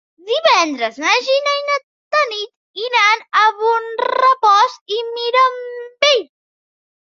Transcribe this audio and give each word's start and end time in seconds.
Divendres 0.27 0.95
na 1.01 1.09
Gina 1.25 1.51
i 1.57 1.67
na 1.67 1.75
Tanit 2.15 2.81
iran 2.85 3.21
a 3.43 3.45
Bonrepòs 3.61 4.79
i 4.97 5.05
Mirambell. 5.13 6.27